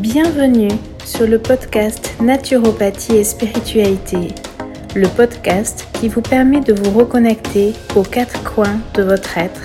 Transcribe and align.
Bienvenue 0.00 0.70
sur 1.04 1.26
le 1.26 1.38
podcast 1.38 2.14
Naturopathie 2.22 3.16
et 3.16 3.24
Spiritualité, 3.24 4.28
le 4.96 5.06
podcast 5.08 5.86
qui 5.92 6.08
vous 6.08 6.22
permet 6.22 6.60
de 6.60 6.72
vous 6.72 6.98
reconnecter 6.98 7.74
aux 7.94 8.02
quatre 8.02 8.42
coins 8.42 8.80
de 8.94 9.02
votre 9.02 9.36
être, 9.36 9.60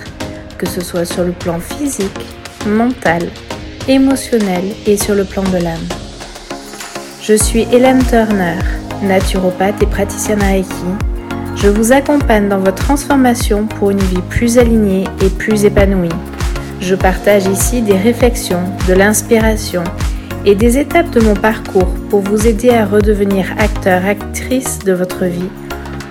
que 0.58 0.66
ce 0.66 0.82
soit 0.82 1.06
sur 1.06 1.24
le 1.24 1.32
plan 1.32 1.58
physique, 1.58 2.20
mental, 2.66 3.22
émotionnel 3.88 4.64
et 4.86 4.98
sur 4.98 5.14
le 5.14 5.24
plan 5.24 5.42
de 5.42 5.56
l'âme. 5.56 5.88
Je 7.22 7.32
suis 7.32 7.66
Hélène 7.72 8.04
Turner, 8.04 8.58
naturopathe 9.02 9.82
et 9.82 9.86
praticienne 9.86 10.42
Reiki. 10.42 10.68
Je 11.56 11.68
vous 11.68 11.92
accompagne 11.92 12.50
dans 12.50 12.58
votre 12.58 12.84
transformation 12.84 13.66
pour 13.66 13.90
une 13.90 14.02
vie 14.02 14.22
plus 14.28 14.58
alignée 14.58 15.04
et 15.24 15.30
plus 15.30 15.64
épanouie. 15.64 16.10
Je 16.82 16.94
partage 16.94 17.46
ici 17.46 17.80
des 17.80 17.96
réflexions, 17.96 18.64
de 18.86 18.92
l'inspiration 18.92 19.82
et 20.46 20.54
des 20.54 20.78
étapes 20.78 21.10
de 21.10 21.20
mon 21.20 21.34
parcours 21.34 21.92
pour 22.08 22.20
vous 22.20 22.46
aider 22.46 22.70
à 22.70 22.86
redevenir 22.86 23.52
acteur, 23.58 24.06
actrice 24.06 24.78
de 24.78 24.92
votre 24.92 25.24
vie 25.24 25.50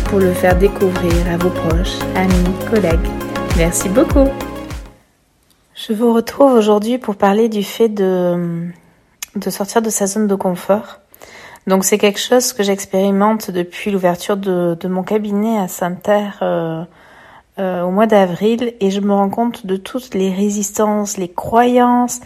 pour 0.09 0.19
le 0.21 0.33
faire 0.33 0.57
découvrir 0.57 1.29
à 1.29 1.37
vos 1.37 1.51
proches, 1.51 1.99
amis, 2.15 2.55
collègues. 2.71 3.09
Merci 3.57 3.89
beaucoup. 3.89 4.29
Je 5.75 5.93
vous 5.93 6.13
retrouve 6.13 6.53
aujourd'hui 6.53 6.99
pour 6.99 7.17
parler 7.17 7.49
du 7.49 7.63
fait 7.63 7.89
de, 7.89 8.69
de 9.35 9.51
sortir 9.51 9.83
de 9.83 9.91
sa 9.91 10.07
zone 10.07 10.27
de 10.27 10.35
confort. 10.35 11.01
Donc 11.67 11.85
c'est 11.85 11.99
quelque 11.99 12.21
chose 12.21 12.53
que 12.53 12.63
j'expérimente 12.63 13.51
depuis 13.51 13.91
l'ouverture 13.91 14.37
de, 14.37 14.77
de, 14.79 14.89
mon 14.89 15.03
cabinet 15.03 15.59
à 15.59 15.67
Sainte-Terre 15.67 16.39
euh, 16.43 16.85
euh, 17.59 17.83
au 17.83 17.91
mois 17.91 18.07
d'avril 18.07 18.75
et 18.81 18.91
je 18.91 19.01
me 19.01 19.13
rends 19.13 19.31
compte 19.31 19.67
de 19.67 19.77
toutes 19.77 20.15
les 20.15 20.33
résistances, 20.33 21.17
les 21.17 21.29
croyances, 21.29 22.21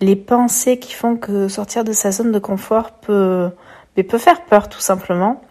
les 0.00 0.16
pensées 0.16 0.78
qui 0.78 0.94
font 0.94 1.16
que 1.16 1.48
sortir 1.48 1.84
de 1.84 1.92
sa 1.92 2.10
zone 2.10 2.32
de 2.32 2.38
confort 2.38 2.92
peut, 2.92 3.50
peut 3.94 4.18
faire 4.18 4.42
peur 4.44 4.68
tout 4.70 4.80
simplement. 4.80 5.42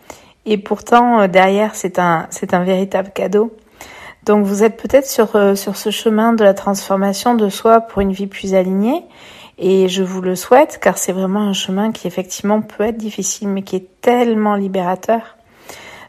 Et 0.45 0.57
pourtant, 0.57 1.21
euh, 1.21 1.27
derrière, 1.27 1.75
c'est 1.75 1.99
un, 1.99 2.27
c'est 2.29 2.53
un 2.53 2.63
véritable 2.63 3.11
cadeau. 3.13 3.55
Donc 4.25 4.45
vous 4.45 4.63
êtes 4.63 4.77
peut-être 4.77 5.07
sur, 5.07 5.35
euh, 5.35 5.55
sur 5.55 5.75
ce 5.75 5.91
chemin 5.91 6.33
de 6.33 6.43
la 6.43 6.53
transformation 6.53 7.35
de 7.35 7.49
soi 7.49 7.81
pour 7.81 8.01
une 8.01 8.11
vie 8.11 8.27
plus 8.27 8.55
alignée. 8.55 9.03
Et 9.57 9.87
je 9.87 10.03
vous 10.03 10.21
le 10.21 10.35
souhaite 10.35 10.79
car 10.81 10.97
c'est 10.97 11.13
vraiment 11.13 11.41
un 11.41 11.53
chemin 11.53 11.91
qui 11.91 12.07
effectivement 12.07 12.61
peut 12.61 12.83
être 12.83 12.97
difficile 12.97 13.47
mais 13.47 13.61
qui 13.61 13.77
est 13.77 14.01
tellement 14.01 14.55
libérateur. 14.55 15.37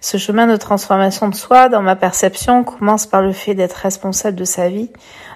Ce 0.01 0.19
chemin 0.19 0.47
de 0.47 0.57
transformation 0.57 1.29
de 1.29 1.35
soi, 1.35 1.69
dans 1.69 1.83
ma 1.83 1.97
perception, 1.97 2.65
commence 2.65 3.07
par 3.07 3.23
le 3.23 3.33
fait 3.33 3.55
d'être 3.55 3.75
responsable 3.75 4.37
de 4.37 4.45
sa 4.45 4.69
vie. 4.69 4.91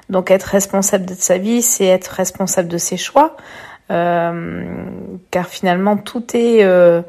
Donc 0.09 0.31
être 0.31 0.45
responsable 0.45 1.07
de 1.07 1.15
sa 1.15 1.39
vie, 1.39 1.63
c'est 1.63 1.87
être 1.87 2.09
responsable 2.09 2.69
de 2.69 2.79
ses 2.79 2.97
choix. 2.97 3.37
Euh, 3.91 4.65
car 5.31 5.47
finalement 5.47 5.97
tout 5.97 6.37
est 6.37 6.63
euh, 6.63 7.03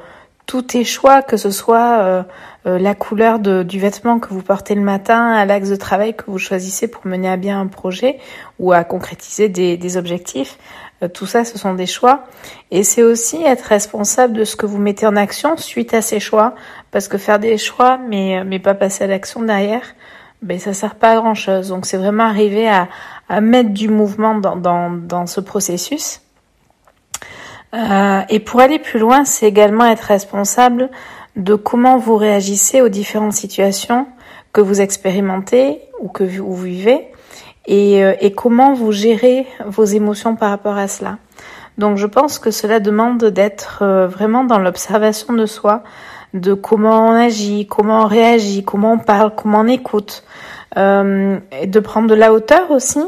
tout 0.52 0.76
est 0.76 0.84
choix, 0.84 1.22
que 1.22 1.38
ce 1.38 1.50
soit 1.50 2.00
euh, 2.00 2.24
euh, 2.66 2.78
la 2.78 2.94
couleur 2.94 3.40
du 3.40 3.80
vêtement 3.80 4.20
que 4.20 4.34
vous 4.34 4.42
portez 4.42 4.76
le 4.76 4.82
matin, 4.82 5.32
à 5.32 5.46
l'axe 5.46 5.70
de 5.70 5.78
travail 5.78 6.14
que 6.14 6.26
vous 6.28 6.40
choisissez 6.40 6.90
pour 6.90 7.08
mener 7.08 7.30
à 7.30 7.38
bien 7.38 7.62
un 7.62 7.68
projet 7.68 8.20
ou 8.60 8.74
à 8.74 8.84
concrétiser 8.84 9.48
des, 9.48 9.78
des 9.78 9.96
objectifs. 9.96 10.58
Euh, 11.04 11.08
tout 11.08 11.26
ça, 11.26 11.46
ce 11.46 11.58
sont 11.58 11.74
des 11.74 11.86
choix. 11.86 12.26
Et 12.70 12.84
c'est 12.84 13.02
aussi 13.02 13.42
être 13.42 13.62
responsable 13.62 14.34
de 14.34 14.44
ce 14.44 14.58
que 14.58 14.66
vous 14.66 14.78
mettez 14.78 15.06
en 15.06 15.16
action 15.16 15.56
suite 15.56 15.94
à 15.94 16.02
ces 16.02 16.20
choix. 16.20 16.54
Parce 16.92 17.08
que 17.08 17.18
faire 17.18 17.40
des 17.40 17.58
choix, 17.58 17.98
mais, 17.98 18.44
mais 18.44 18.60
pas 18.60 18.74
passer 18.74 19.06
à 19.06 19.08
l'action 19.08 19.44
derrière, 19.44 19.86
ben 20.42 20.60
ça 20.60 20.74
sert 20.74 20.96
pas 20.96 21.12
à 21.12 21.16
grand 21.16 21.34
chose. 21.34 21.70
Donc 21.70 21.86
c'est 21.86 21.96
vraiment 21.96 22.26
arriver 22.26 22.68
à, 22.68 22.90
à 23.30 23.40
mettre 23.40 23.70
du 23.70 23.88
mouvement 23.88 24.36
dans, 24.36 24.58
dans, 24.58 24.92
dans 24.92 25.28
ce 25.28 25.40
processus. 25.40 26.20
Euh, 27.74 28.22
et 28.30 28.40
pour 28.40 28.60
aller 28.60 28.80
plus 28.80 29.00
loin, 29.00 29.26
c'est 29.26 29.48
également 29.48 29.86
être 29.86 30.02
responsable 30.02 30.90
de 31.36 31.56
comment 31.56 31.98
vous 31.98 32.18
réagissez 32.18 32.82
aux 32.82 32.90
différentes 32.90 33.34
situations 33.34 34.08
que 34.52 34.62
vous 34.62 34.82
expérimentez 34.82 35.82
ou 36.02 36.10
que 36.10 36.24
vous 36.24 36.56
vivez 36.56 37.08
et, 37.66 38.04
euh, 38.04 38.14
et 38.20 38.34
comment 38.34 38.74
vous 38.74 38.92
gérez 38.92 39.48
vos 39.66 39.86
émotions 39.86 40.36
par 40.36 40.50
rapport 40.50 40.78
à 40.78 40.88
cela. 40.88 41.18
Donc 41.78 41.98
je 41.98 42.06
pense 42.06 42.40
que 42.40 42.52
cela 42.52 42.80
demande 42.80 43.24
d'être 43.26 43.80
euh, 43.82 44.08
vraiment 44.08 44.44
dans 44.44 44.60
l'observation 44.60 45.34
de 45.34 45.46
soi, 45.46 45.84
de 46.34 46.54
comment 46.54 47.08
on 47.08 47.12
agit, 47.12 47.66
comment 47.68 48.04
on 48.04 48.08
réagit, 48.08 48.64
comment 48.64 48.94
on 48.94 48.98
parle, 48.98 49.34
comment 49.36 49.62
on 49.62 49.68
écoute, 49.68 50.24
euh, 50.78 51.40
et 51.60 51.68
de 51.68 51.80
prendre 51.80 52.08
de 52.08 52.16
la 52.16 52.34
hauteur 52.34 52.72
aussi 52.72 53.02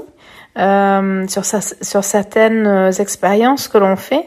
euh, 0.58 1.28
sur, 1.28 1.46
sa, 1.46 1.62
sur 1.62 2.04
certaines 2.04 2.92
expériences 3.00 3.68
que 3.68 3.78
l'on 3.78 3.96
fait 3.96 4.26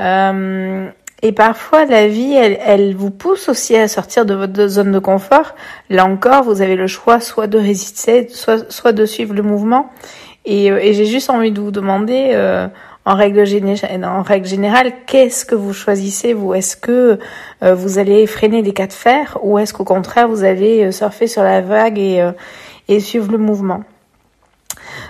euh, 0.00 0.88
et 1.22 1.32
parfois, 1.32 1.86
la 1.86 2.08
vie, 2.08 2.34
elle, 2.34 2.58
elle, 2.64 2.94
vous 2.94 3.10
pousse 3.10 3.48
aussi 3.48 3.74
à 3.76 3.88
sortir 3.88 4.26
de 4.26 4.34
votre 4.34 4.66
zone 4.68 4.92
de 4.92 4.98
confort. 4.98 5.54
Là 5.88 6.04
encore, 6.04 6.44
vous 6.44 6.60
avez 6.60 6.76
le 6.76 6.86
choix 6.86 7.20
soit 7.20 7.46
de 7.46 7.58
résister, 7.58 8.28
soit, 8.28 8.70
soit 8.70 8.92
de 8.92 9.06
suivre 9.06 9.34
le 9.34 9.42
mouvement. 9.42 9.90
Et, 10.44 10.70
euh, 10.70 10.78
et 10.78 10.92
j'ai 10.92 11.06
juste 11.06 11.30
envie 11.30 11.52
de 11.52 11.60
vous 11.60 11.70
demander, 11.70 12.30
euh, 12.34 12.68
en, 13.06 13.14
règle 13.14 13.40
en 14.04 14.22
règle 14.22 14.46
générale, 14.46 14.92
qu'est-ce 15.06 15.46
que 15.46 15.54
vous 15.54 15.72
choisissez, 15.72 16.34
vous? 16.34 16.52
Est-ce 16.54 16.76
que 16.76 17.18
euh, 17.62 17.74
vous 17.74 17.98
allez 17.98 18.26
freiner 18.26 18.62
des 18.62 18.72
cas 18.72 18.86
de 18.86 18.92
fer 18.92 19.38
ou 19.42 19.58
est-ce 19.58 19.72
qu'au 19.72 19.84
contraire, 19.84 20.28
vous 20.28 20.44
allez 20.44 20.92
surfer 20.92 21.26
sur 21.28 21.42
la 21.42 21.62
vague 21.62 21.98
et, 21.98 22.30
et 22.88 23.00
suivre 23.00 23.32
le 23.32 23.38
mouvement? 23.38 23.84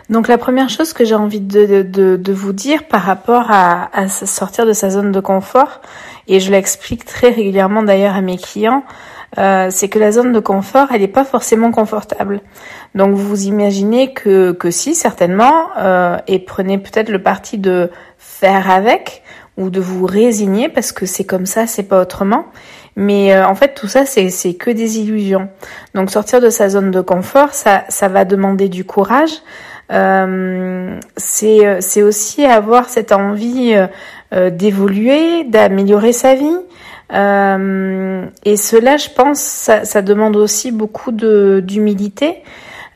Donc 0.09 0.29
la 0.29 0.39
première 0.39 0.69
chose 0.69 0.93
que 0.93 1.05
j'ai 1.05 1.15
envie 1.15 1.41
de, 1.41 2.33
vous 2.33 2.53
dire 2.53 2.85
par 2.85 3.03
rapport 3.03 3.47
à, 3.51 4.09
sortir 4.09 4.67
de 4.67 4.73
sa 4.73 4.91
zone 4.91 5.13
de 5.13 5.21
confort, 5.21 5.81
et 6.29 6.41
je 6.41 6.51
l'explique 6.51 7.05
très 7.05 7.31
régulièrement 7.31 7.83
d'ailleurs 7.83 8.15
à 8.15 8.21
mes 8.21 8.37
clients, 8.39 8.85
euh, 9.39 9.69
c'est 9.71 9.89
que 9.89 9.99
la 9.99 10.13
zone 10.13 10.33
de 10.33 10.41
confort, 10.41 10.89
elle 10.93 11.01
n'est 11.01 11.09
pas 11.09 11.25
forcément 11.25 11.71
confortable. 11.71 12.41
Donc 12.95 13.15
vous 13.15 13.47
imaginez 13.47 14.13
que, 14.13 14.53
que 14.53 14.71
si, 14.71 14.95
certainement, 14.95 15.69
euh, 15.79 16.17
et 16.27 16.39
prenez 16.39 16.79
peut-être 16.79 17.09
le 17.09 17.23
parti 17.23 17.59
de 17.59 17.91
faire 18.19 18.71
avec 18.71 19.23
ou 19.57 19.71
de 19.71 19.81
vous 19.81 20.07
résigner 20.07 20.69
parce 20.69 20.93
que 20.93 21.07
c'est 21.07 21.25
comme 21.25 21.47
ça, 21.47 21.67
c'est 21.67 21.83
pas 21.83 22.01
autrement. 22.01 22.47
Mais 22.97 23.35
euh, 23.35 23.47
en 23.47 23.55
fait, 23.55 23.75
tout 23.75 23.89
ça, 23.89 24.07
c'est, 24.07 24.55
que 24.55 24.71
des 24.71 24.99
illusions. 24.99 25.49
Donc 25.95 26.11
sortir 26.11 26.41
de 26.41 26.49
sa 26.49 26.71
zone 26.71 26.91
de 26.91 27.03
confort, 27.03 27.53
ça, 27.53 27.85
ça 27.91 28.09
va 28.09 28.25
demander 28.25 28.69
du 28.69 28.85
courage, 28.85 29.43
euh, 29.93 30.99
c'est 31.17 31.81
c'est 31.81 32.03
aussi 32.03 32.45
avoir 32.45 32.89
cette 32.89 33.13
envie 33.13 33.75
euh, 33.75 33.87
euh, 34.35 34.51
d'évoluer, 34.51 35.45
d'améliorer 35.45 36.13
sa 36.13 36.35
vie. 36.35 36.57
Euh, 37.13 38.27
et 38.45 38.57
cela, 38.57 38.97
je 38.97 39.09
pense, 39.11 39.39
ça, 39.39 39.85
ça 39.85 40.03
demande 40.03 40.35
aussi 40.35 40.73
beaucoup 40.73 41.13
d'humilité. 41.13 42.43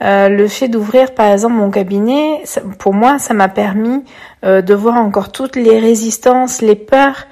Euh, 0.02 0.28
le 0.28 0.48
fait 0.48 0.66
d'ouvrir, 0.66 1.14
par 1.14 1.30
exemple, 1.30 1.54
mon 1.54 1.70
cabinet, 1.70 2.42
pour 2.78 2.94
moi, 2.94 3.18
ça 3.20 3.34
m'a 3.34 3.48
permis 3.48 4.02
de 4.42 4.74
voir 4.74 4.96
encore 4.96 5.30
toutes 5.30 5.56
les 5.56 5.78
résistances, 5.78 6.62
les 6.62 6.74
peurs 6.74 7.26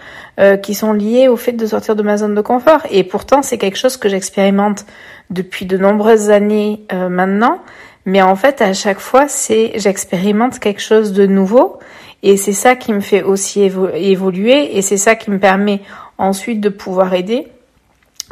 qui 0.63 0.75
sont 0.75 0.93
liées 0.93 1.27
au 1.27 1.37
fait 1.37 1.53
de 1.53 1.67
sortir 1.67 1.97
de 1.97 2.03
ma 2.03 2.17
zone 2.17 2.35
de 2.35 2.41
confort. 2.41 2.81
Et 2.91 3.03
pourtant, 3.03 3.43
c'est 3.43 3.59
quelque 3.59 3.77
chose 3.77 3.97
que 3.97 4.09
j'expérimente 4.09 4.87
depuis 5.31 5.67
de 5.67 5.77
nombreuses 5.77 6.31
années 6.31 6.83
maintenant. 6.93 7.59
Mais 8.07 8.23
en 8.23 8.37
fait, 8.37 8.63
à 8.63 8.73
chaque 8.73 9.01
fois, 9.01 9.27
c'est 9.29 9.73
j'expérimente 9.75 10.61
quelque 10.61 10.81
chose 10.81 11.13
de 11.13 11.27
nouveau 11.27 11.79
et 12.23 12.37
c'est 12.37 12.53
ça 12.53 12.75
qui 12.75 12.93
me 12.93 13.01
fait 13.01 13.23
aussi 13.23 13.63
évoluer 13.63 14.77
et 14.77 14.83
c'est 14.83 14.97
ça 14.97 15.15
qui 15.15 15.31
me 15.31 15.39
permet 15.39 15.83
ensuite 16.17 16.61
de 16.61 16.69
pouvoir 16.69 17.15
aider 17.15 17.47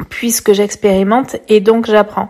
puisque 0.09 0.53
j'expérimente 0.53 1.37
et 1.47 1.59
donc 1.59 1.85
j'apprends. 1.85 2.29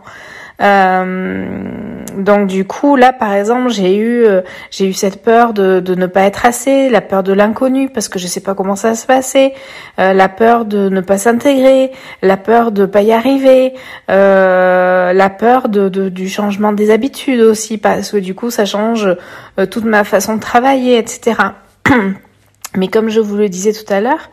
Euh, 0.62 1.87
donc 2.18 2.48
du 2.48 2.66
coup 2.66 2.96
là 2.96 3.14
par 3.14 3.34
exemple 3.34 3.70
j'ai 3.70 3.96
eu 3.96 4.26
euh, 4.26 4.42
j'ai 4.72 4.88
eu 4.88 4.94
cette 4.94 5.24
peur 5.24 5.54
de, 5.54 5.80
de 5.80 5.96
ne 5.96 6.08
pas 6.08 6.22
être 6.22 6.46
assez, 6.46 6.90
la 6.90 7.02
peur 7.02 7.24
de 7.24 7.34
l'inconnu 7.34 7.90
parce 7.90 8.10
que 8.10 8.20
je 8.20 8.28
sais 8.28 8.42
pas 8.42 8.56
comment 8.56 8.76
ça 8.76 8.96
se 8.96 9.06
passer, 9.06 9.54
euh, 10.00 10.14
la 10.14 10.30
peur 10.30 10.66
de 10.66 10.90
ne 10.90 11.02
pas 11.02 11.18
s'intégrer, 11.18 11.92
la 12.22 12.38
peur 12.38 12.72
de 12.72 12.86
pas 12.86 13.02
y 13.02 13.12
arriver, 13.12 13.74
euh, 14.10 15.14
la 15.14 15.30
peur 15.30 15.70
de, 15.70 15.90
de, 15.90 16.10
du 16.10 16.30
changement 16.30 16.74
des 16.74 16.92
habitudes 16.92 17.42
aussi 17.42 17.78
parce 17.78 18.12
que 18.12 18.18
du 18.18 18.36
coup 18.36 18.50
ça 18.50 18.66
change 18.66 19.16
toute 19.70 19.86
ma 19.86 20.04
façon 20.04 20.36
de 20.36 20.42
travailler 20.42 20.98
etc. 20.98 21.36
Mais 22.78 22.88
comme 22.88 23.10
je 23.10 23.20
vous 23.20 23.36
le 23.36 23.50
disais 23.50 23.74
tout 23.74 23.92
à 23.92 24.00
l'heure, 24.00 24.30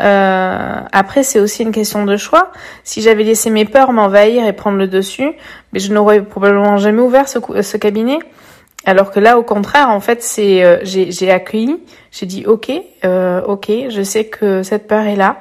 euh, 0.00 0.80
après 0.92 1.22
c'est 1.22 1.40
aussi 1.40 1.62
une 1.62 1.72
question 1.72 2.06
de 2.06 2.16
choix. 2.16 2.52
Si 2.84 3.02
j'avais 3.02 3.24
laissé 3.24 3.50
mes 3.50 3.64
peurs 3.66 3.92
m'envahir 3.92 4.46
et 4.46 4.52
prendre 4.54 4.78
le 4.78 4.86
dessus, 4.86 5.32
mais 5.72 5.80
je 5.80 5.92
n'aurais 5.92 6.22
probablement 6.22 6.78
jamais 6.78 7.02
ouvert 7.02 7.28
ce, 7.28 7.40
ce, 7.62 7.76
cabinet. 7.76 8.20
Alors 8.86 9.10
que 9.10 9.20
là, 9.20 9.36
au 9.38 9.42
contraire, 9.42 9.90
en 9.90 10.00
fait, 10.00 10.22
c'est 10.22 10.64
euh, 10.64 10.78
j'ai 10.84 11.30
accueilli, 11.30 11.76
j'ai 12.12 12.24
dit 12.24 12.46
ok, 12.46 12.70
euh, 13.04 13.42
ok, 13.42 13.70
je 13.90 14.02
sais 14.02 14.24
que 14.26 14.62
cette 14.62 14.86
peur 14.86 15.04
est 15.04 15.16
là, 15.16 15.36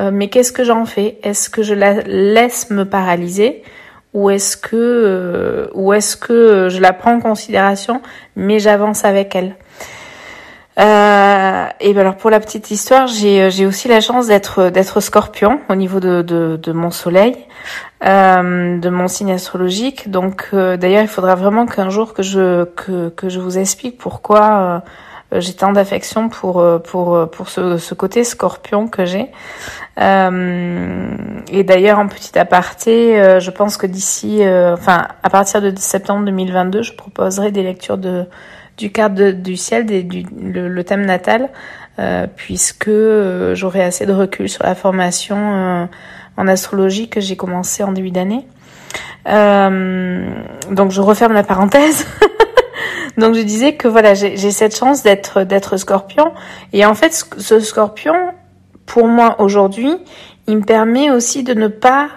euh, 0.00 0.10
mais 0.12 0.28
qu'est-ce 0.28 0.52
que 0.52 0.64
j'en 0.64 0.86
fais? 0.86 1.18
Est-ce 1.22 1.50
que 1.50 1.62
je 1.62 1.74
la 1.74 2.00
laisse 2.02 2.70
me 2.70 2.84
paralyser? 2.84 3.62
Ou 4.14 4.30
est-ce 4.30 4.56
que 4.56 4.74
euh, 4.74 5.66
ou 5.74 5.92
est-ce 5.92 6.16
que 6.16 6.68
je 6.70 6.80
la 6.80 6.92
prends 6.92 7.14
en 7.14 7.20
considération, 7.20 8.00
mais 8.36 8.58
j'avance 8.58 9.04
avec 9.04 9.36
elle? 9.36 9.54
Euh, 10.78 11.66
et 11.80 11.92
ben 11.92 12.02
alors 12.02 12.16
pour 12.16 12.30
la 12.30 12.38
petite 12.38 12.70
histoire, 12.70 13.08
j'ai 13.08 13.42
euh, 13.42 13.50
j'ai 13.50 13.66
aussi 13.66 13.88
la 13.88 14.00
chance 14.00 14.28
d'être 14.28 14.70
d'être 14.70 15.00
Scorpion 15.00 15.60
au 15.68 15.74
niveau 15.74 15.98
de 15.98 16.22
de, 16.22 16.56
de 16.56 16.72
mon 16.72 16.92
Soleil, 16.92 17.36
euh, 18.04 18.78
de 18.78 18.88
mon 18.88 19.08
signe 19.08 19.32
astrologique. 19.32 20.08
Donc 20.08 20.50
euh, 20.54 20.76
d'ailleurs, 20.76 21.02
il 21.02 21.08
faudra 21.08 21.34
vraiment 21.34 21.66
qu'un 21.66 21.90
jour 21.90 22.14
que 22.14 22.22
je 22.22 22.64
que 22.64 23.08
que 23.08 23.28
je 23.28 23.40
vous 23.40 23.58
explique 23.58 23.98
pourquoi 23.98 24.82
euh, 25.32 25.40
j'ai 25.40 25.54
tant 25.54 25.72
d'affection 25.72 26.28
pour 26.28 26.64
pour 26.84 27.28
pour 27.30 27.48
ce 27.48 27.76
ce 27.76 27.94
côté 27.94 28.22
Scorpion 28.22 28.86
que 28.86 29.04
j'ai. 29.04 29.26
et 29.98 31.64
d'ailleurs, 31.64 31.98
en 31.98 32.06
petit 32.06 32.38
aparté, 32.38 33.40
je 33.40 33.50
pense 33.50 33.76
que 33.76 33.86
d'ici, 33.86 34.42
enfin 34.44 35.08
à 35.24 35.28
partir 35.28 35.60
de 35.60 35.72
septembre 35.76 36.24
2022, 36.24 36.82
je 36.82 36.92
proposerai 36.92 37.50
des 37.50 37.64
lectures 37.64 37.98
de 37.98 38.26
du 38.78 38.92
cadre 38.92 39.32
du 39.32 39.56
ciel, 39.56 39.84
du, 39.84 40.24
le, 40.40 40.82
thème 40.84 41.04
natal, 41.04 41.50
euh, 41.98 42.26
puisque 42.34 42.88
euh, 42.88 43.54
j'aurai 43.54 43.82
assez 43.82 44.06
de 44.06 44.12
recul 44.12 44.48
sur 44.48 44.64
la 44.64 44.74
formation 44.74 45.36
euh, 45.36 45.86
en 46.36 46.46
astrologie 46.46 47.08
que 47.08 47.20
j'ai 47.20 47.36
commencé 47.36 47.82
en 47.82 47.92
début 47.92 48.12
d'année. 48.12 48.46
donc 49.26 50.90
je 50.92 51.00
referme 51.00 51.32
la 51.32 51.42
parenthèse. 51.42 52.06
donc 53.18 53.34
je 53.34 53.40
disais 53.40 53.74
que 53.74 53.88
voilà, 53.88 54.14
j'ai 54.14 54.50
cette 54.52 54.76
chance 54.76 55.02
d'être 55.02 55.42
d'être 55.42 55.76
scorpion. 55.76 56.32
Et 56.72 56.86
en 56.86 56.94
fait, 56.94 57.26
ce 57.36 57.60
scorpion, 57.60 58.14
pour 58.86 59.08
moi 59.08 59.40
aujourd'hui, 59.40 59.92
il 60.46 60.58
me 60.58 60.62
permet 60.62 61.10
aussi 61.10 61.42
de 61.42 61.52
ne 61.52 61.66
pas 61.66 62.08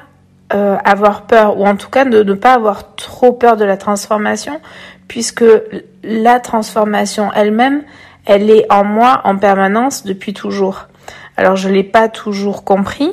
avoir 0.51 1.24
peur, 1.24 1.57
ou 1.57 1.65
en 1.65 1.75
tout 1.75 1.89
cas 1.89 2.03
de 2.03 2.24
ne 2.24 2.33
pas 2.33 2.53
avoir 2.53 2.95
trop 2.95 3.31
peur 3.31 3.56
de 3.57 3.63
la 3.63 3.77
transformation, 3.77 4.59
puisque 5.07 5.45
la 6.03 6.39
transformation 6.39 7.31
elle-même, 7.33 7.83
elle 8.25 8.50
est 8.50 8.65
en 8.71 8.83
moi 8.83 9.21
en 9.24 9.38
permanence 9.38 10.06
depuis 10.06 10.33
toujours. 10.33 10.88
Alors 11.38 11.56
je 11.56 11.69
l'ai 11.69 11.83
pas 11.83 12.09
toujours 12.09 12.63
compris. 12.63 13.12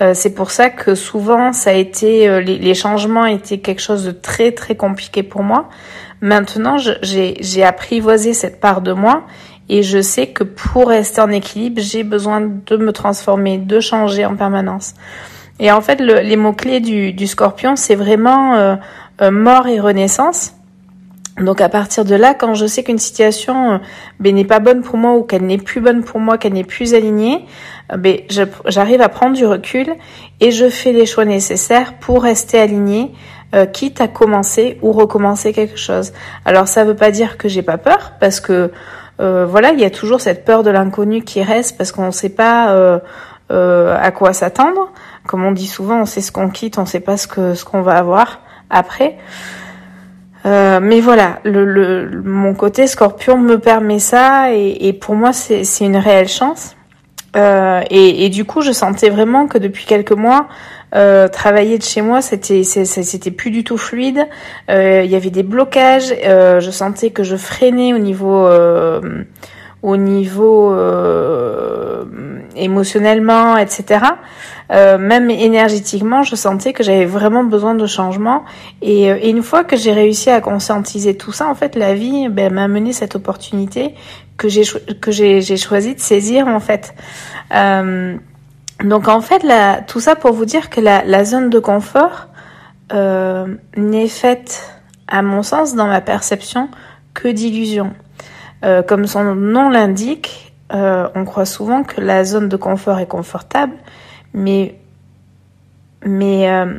Euh, 0.00 0.12
c'est 0.14 0.34
pour 0.34 0.50
ça 0.50 0.70
que 0.70 0.94
souvent 0.94 1.52
ça 1.52 1.70
a 1.70 1.74
été 1.74 2.28
euh, 2.28 2.40
les, 2.40 2.74
changements 2.74 3.26
étaient 3.26 3.58
quelque 3.58 3.80
chose 3.80 4.04
de 4.04 4.10
très 4.10 4.52
très 4.52 4.74
compliqué 4.76 5.22
pour 5.22 5.42
moi. 5.42 5.68
Maintenant, 6.20 6.76
j'ai 6.78 7.64
apprivoisé 7.64 8.32
cette 8.32 8.58
part 8.58 8.80
de 8.80 8.92
moi 8.92 9.24
et 9.68 9.82
je 9.82 10.00
sais 10.00 10.28
que 10.28 10.42
pour 10.42 10.88
rester 10.88 11.20
en 11.20 11.30
équilibre, 11.30 11.82
j'ai 11.82 12.02
besoin 12.02 12.40
de 12.40 12.76
me 12.76 12.92
transformer, 12.92 13.58
de 13.58 13.80
changer 13.80 14.24
en 14.24 14.34
permanence. 14.34 14.94
Et 15.60 15.70
en 15.70 15.80
fait, 15.80 16.00
les 16.00 16.36
mots 16.36 16.52
clés 16.52 16.80
du, 16.80 17.26
Scorpion, 17.26 17.76
c'est 17.76 17.94
vraiment 17.94 18.54
euh, 18.54 19.30
mort 19.30 19.66
et 19.68 19.78
renaissance. 19.80 20.54
Donc 21.40 21.60
à 21.60 21.68
partir 21.68 22.04
de 22.04 22.14
là, 22.14 22.34
quand 22.34 22.54
je 22.54 22.66
sais 22.66 22.84
qu'une 22.84 22.98
situation 22.98 23.72
euh, 23.72 23.78
ben, 24.20 24.34
n'est 24.34 24.44
pas 24.44 24.60
bonne 24.60 24.82
pour 24.82 24.96
moi 24.96 25.14
ou 25.14 25.22
qu'elle 25.22 25.42
n'est 25.42 25.58
plus 25.58 25.80
bonne 25.80 26.04
pour 26.04 26.20
moi, 26.20 26.38
qu'elle 26.38 26.52
n'est 26.52 26.62
plus 26.62 26.94
alignée, 26.94 27.44
euh, 27.92 27.96
ben, 27.96 28.18
j'arrive 28.66 29.00
à 29.00 29.08
prendre 29.08 29.34
du 29.34 29.44
recul 29.44 29.94
et 30.40 30.52
je 30.52 30.68
fais 30.68 30.92
les 30.92 31.06
choix 31.06 31.24
nécessaires 31.24 31.94
pour 31.94 32.22
rester 32.22 32.60
alignée, 32.60 33.12
euh, 33.54 33.66
quitte 33.66 34.00
à 34.00 34.06
commencer 34.06 34.78
ou 34.80 34.92
recommencer 34.92 35.52
quelque 35.52 35.76
chose. 35.76 36.12
Alors 36.44 36.68
ça 36.68 36.84
veut 36.84 36.96
pas 36.96 37.10
dire 37.10 37.36
que 37.36 37.48
j'ai 37.48 37.62
pas 37.62 37.78
peur, 37.78 38.12
parce 38.20 38.40
que 38.40 38.70
voilà, 39.18 39.70
il 39.70 39.78
y 39.78 39.84
a 39.84 39.90
toujours 39.90 40.20
cette 40.20 40.44
peur 40.44 40.64
de 40.64 40.70
l'inconnu 40.70 41.22
qui 41.22 41.40
reste 41.40 41.78
parce 41.78 41.92
qu'on 41.92 42.06
ne 42.06 42.10
sait 42.10 42.30
pas 42.30 43.00
à 43.50 44.10
quoi 44.10 44.32
s'attendre. 44.32 44.90
Comme 45.26 45.44
on 45.44 45.52
dit 45.52 45.66
souvent, 45.66 46.00
on 46.00 46.06
sait 46.06 46.20
ce 46.20 46.32
qu'on 46.32 46.48
quitte, 46.50 46.78
on 46.78 46.86
sait 46.86 47.00
pas 47.00 47.16
ce 47.16 47.26
que 47.26 47.54
ce 47.54 47.64
qu'on 47.64 47.82
va 47.82 47.96
avoir 47.96 48.40
après. 48.70 49.16
Euh, 50.46 50.78
mais 50.82 51.00
voilà, 51.00 51.38
mon 51.44 52.54
côté 52.54 52.86
scorpion 52.86 53.38
me 53.38 53.58
permet 53.58 53.98
ça 53.98 54.52
et, 54.52 54.92
pour 54.92 55.14
moi 55.14 55.32
c'est 55.32 55.64
une 55.80 55.96
réelle 55.96 56.28
chance. 56.28 56.76
Euh, 57.36 57.80
et, 57.90 58.28
du 58.28 58.44
coup, 58.44 58.60
je 58.60 58.70
sentais 58.70 59.10
vraiment 59.10 59.48
que 59.48 59.58
depuis 59.58 59.86
quelques 59.86 60.12
mois, 60.12 60.46
euh, 60.94 61.26
travailler 61.26 61.78
de 61.78 61.82
chez 61.82 62.00
moi, 62.00 62.22
c'était 62.22 62.62
c'était 62.62 63.32
plus 63.32 63.50
du 63.50 63.64
tout 63.64 63.76
fluide. 63.76 64.28
Euh, 64.70 65.02
il 65.04 65.10
y 65.10 65.16
avait 65.16 65.30
des 65.30 65.42
blocages. 65.42 66.14
Euh, 66.24 66.60
je 66.60 66.70
sentais 66.70 67.10
que 67.10 67.24
je 67.24 67.34
freinais 67.34 67.92
au 67.92 67.98
niveau 67.98 68.48
au 69.84 69.96
niveau 69.96 70.72
émotionnellement, 72.56 73.56
etc. 73.56 74.04
Euh, 74.70 74.98
même 74.98 75.30
énergétiquement, 75.30 76.22
je 76.22 76.36
sentais 76.36 76.72
que 76.72 76.82
j'avais 76.82 77.04
vraiment 77.04 77.44
besoin 77.44 77.74
de 77.74 77.86
changement. 77.86 78.44
Et, 78.82 79.10
euh, 79.10 79.18
et 79.20 79.30
une 79.30 79.42
fois 79.42 79.64
que 79.64 79.76
j'ai 79.76 79.92
réussi 79.92 80.30
à 80.30 80.40
conscientiser 80.40 81.16
tout 81.16 81.32
ça, 81.32 81.48
en 81.48 81.54
fait, 81.54 81.76
la 81.76 81.94
vie 81.94 82.28
ben, 82.28 82.52
m'a 82.52 82.68
mené 82.68 82.92
cette 82.92 83.14
opportunité 83.14 83.94
que 84.36 84.48
j'ai 84.48 84.64
que 85.00 85.12
j'ai 85.12 85.56
choisi 85.56 85.94
de 85.94 86.00
saisir 86.00 86.48
en 86.48 86.58
fait. 86.60 86.94
Euh, 87.54 88.16
donc 88.82 89.06
en 89.06 89.20
fait, 89.20 89.42
la, 89.42 89.80
tout 89.82 90.00
ça 90.00 90.16
pour 90.16 90.32
vous 90.32 90.44
dire 90.44 90.70
que 90.70 90.80
la, 90.80 91.04
la 91.04 91.24
zone 91.24 91.50
de 91.50 91.58
confort 91.58 92.28
euh, 92.92 93.46
n'est 93.76 94.08
faite, 94.08 94.74
à 95.06 95.22
mon 95.22 95.42
sens, 95.42 95.74
dans 95.74 95.86
ma 95.86 96.00
perception, 96.00 96.68
que 97.12 97.28
d'illusions. 97.28 97.92
Euh, 98.64 98.82
comme 98.82 99.06
son 99.06 99.34
nom 99.34 99.68
l'indique, 99.68 100.54
euh, 100.72 101.08
on 101.14 101.24
croit 101.24 101.44
souvent 101.44 101.82
que 101.82 102.00
la 102.00 102.24
zone 102.24 102.48
de 102.48 102.56
confort 102.56 102.98
est 102.98 103.06
confortable, 103.06 103.74
mais, 104.32 104.76
mais 106.04 106.48
euh, 106.48 106.78